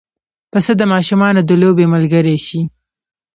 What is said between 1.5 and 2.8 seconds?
لوبې ملګری شي.